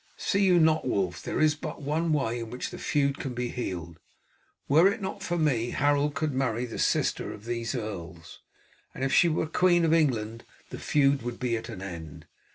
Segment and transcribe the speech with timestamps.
[0.17, 3.49] See you not, Wulf, there is but one way in which the feud can be
[3.49, 3.99] healed?
[4.67, 8.39] Were it not for me Harold could marry the sister of these earls,
[8.95, 12.25] and if she were Queen of England the feud would be at an end.